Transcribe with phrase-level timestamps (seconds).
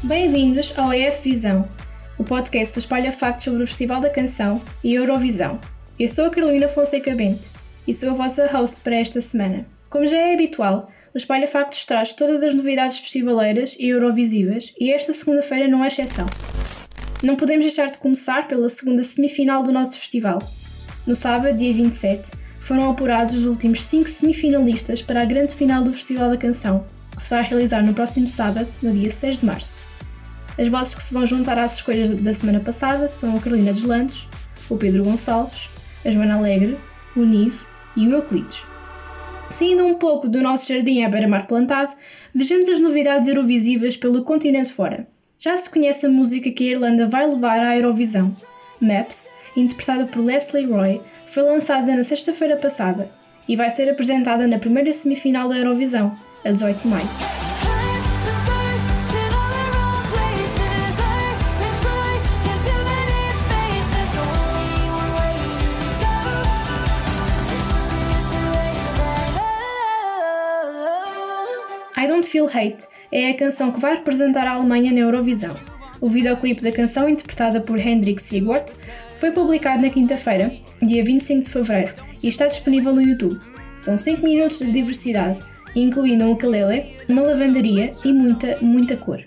[0.00, 1.68] Bem-vindos ao EF Visão,
[2.16, 5.58] o podcast do Espalha Factos sobre o Festival da Canção e Eurovisão.
[5.98, 7.50] Eu sou a Carolina Fonseca Bento
[7.84, 9.66] e sou a vossa host para esta semana.
[9.90, 14.92] Como já é habitual, o Espalha Factos traz todas as novidades festivaleiras e eurovisivas e
[14.92, 16.26] esta segunda-feira não é exceção.
[17.20, 20.40] Não podemos deixar de começar pela segunda semifinal do nosso festival.
[21.08, 25.92] No sábado, dia 27, foram apurados os últimos cinco semifinalistas para a grande final do
[25.92, 29.87] Festival da Canção, que se vai realizar no próximo sábado, no dia 6 de março.
[30.58, 34.28] As vozes que se vão juntar às escolhas da semana passada são a Carolina Deslandes,
[34.68, 35.70] o Pedro Gonçalves,
[36.04, 36.76] a Joana Alegre,
[37.16, 37.60] o Nive
[37.96, 38.66] e o Euclides.
[39.48, 41.92] Saindo um pouco do nosso jardim à beira-mar plantado,
[42.34, 45.06] vejamos as novidades eurovisivas pelo continente fora.
[45.38, 48.34] Já se conhece a música que a Irlanda vai levar à Eurovisão.
[48.80, 53.10] Maps, interpretada por Leslie Roy, foi lançada na sexta-feira passada
[53.48, 57.37] e vai ser apresentada na primeira semifinal da Eurovisão, a 18 de maio.
[72.28, 75.56] Feel Hate é a canção que vai representar a Alemanha na Eurovisão.
[75.98, 78.74] O videoclipe da canção, interpretada por Hendrik Sigwart,
[79.14, 83.40] foi publicado na quinta-feira, dia 25 de fevereiro, e está disponível no YouTube.
[83.74, 85.40] São 5 minutos de diversidade,
[85.74, 89.22] incluindo um ukulele, uma lavandaria e muita, muita cor.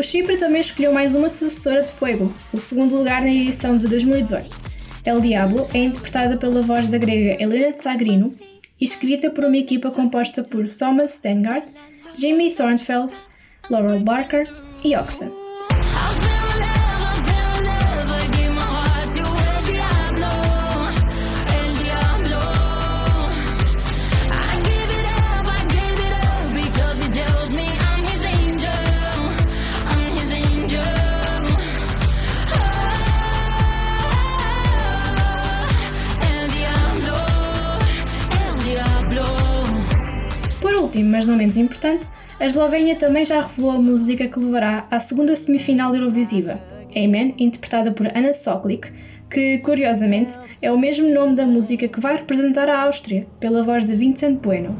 [0.00, 3.86] O Chipre também escolheu mais uma sucessora de Fuego, o segundo lugar na edição de
[3.86, 4.58] 2018.
[5.04, 8.34] El Diablo é interpretada pela voz da grega Helena Tsagrino
[8.80, 11.70] e escrita por uma equipa composta por Thomas Stengart,
[12.18, 13.18] Jamie Thornfeld,
[13.68, 14.50] Laurel Barker
[14.82, 15.30] e Oxen.
[41.00, 45.00] Último, mas não menos importante, a Eslovénia também já revelou a música que levará à
[45.00, 46.60] segunda semifinal Eurovisiva,
[46.96, 48.92] Amen, interpretada por Anna Soklik,
[49.30, 53.84] que, curiosamente, é o mesmo nome da música que vai representar a Áustria, pela voz
[53.84, 54.76] de Vincent Bueno.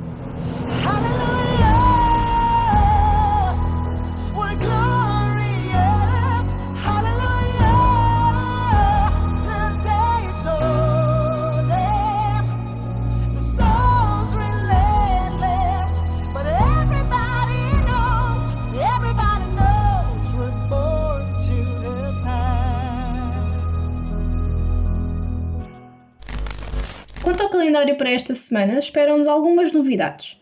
[27.60, 30.38] Calendário para esta semana, esperam-nos algumas novidades.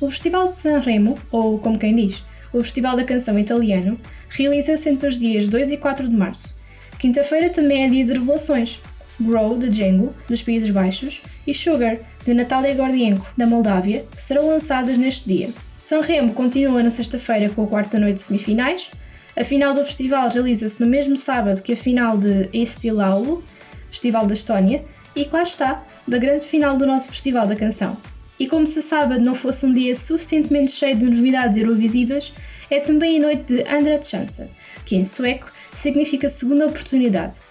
[0.00, 5.06] O Festival de Sanremo, ou como quem diz, o Festival da Canção Italiano, realiza-se entre
[5.06, 6.58] os dias 2 e 4 de março.
[6.98, 8.80] Quinta-feira também é dia de revelações.
[9.20, 14.96] Grow, de Django, dos Países Baixos, e Sugar, de Natália Gordienko, da Moldávia, serão lançadas
[14.96, 15.50] neste dia.
[15.76, 18.90] Sanremo continua na sexta-feira com a quarta noite de semifinais.
[19.36, 23.44] A final do festival realiza-se no mesmo sábado que a final de Estilaulu,
[23.90, 24.82] Festival da Estónia,
[25.14, 27.96] e claro está, da grande final do nosso Festival da Canção.
[28.38, 32.32] E como se sábado não fosse um dia suficientemente cheio de novidades eurovisivas,
[32.70, 34.50] é também a noite de Andra Chansen,
[34.84, 37.42] que em sueco significa segunda oportunidade.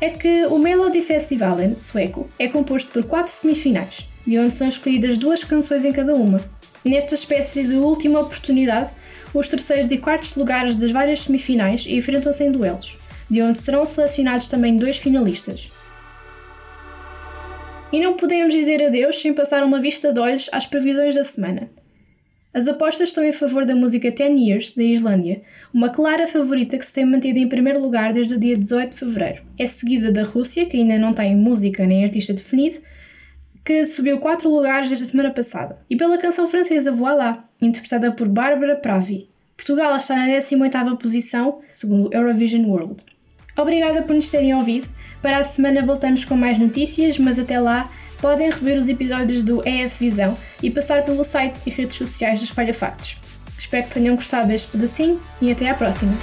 [0.00, 5.16] É que o Melody Festivalen sueco é composto por quatro semifinais, de onde são escolhidas
[5.16, 6.44] duas canções em cada uma.
[6.84, 8.90] Nesta espécie de última oportunidade,
[9.32, 12.98] os terceiros e quartos lugares das várias semifinais enfrentam-se em duelos,
[13.30, 15.72] de onde serão selecionados também dois finalistas.
[17.92, 21.70] E não podemos dizer adeus sem passar uma vista de olhos às previsões da semana.
[22.52, 25.42] As apostas estão em favor da música Ten Years, da Islândia,
[25.72, 28.98] uma clara favorita que se tem mantido em primeiro lugar desde o dia 18 de
[28.98, 29.42] fevereiro.
[29.58, 32.76] É seguida da Rússia, que ainda não tem música nem artista definido,
[33.64, 35.78] que subiu 4 lugares desde a semana passada.
[35.88, 39.28] E pela canção francesa Voilà, interpretada por Bárbara Pravi.
[39.56, 43.04] Portugal está na 18ª posição, segundo Eurovision World.
[43.56, 44.88] Obrigada por nos terem ouvido.
[45.26, 47.90] Para a semana voltamos com mais notícias, mas até lá
[48.20, 52.44] podem rever os episódios do EF Visão e passar pelo site e redes sociais do
[52.44, 53.20] Espalha Factos.
[53.58, 56.16] Espero que tenham gostado deste pedacinho e até à próxima!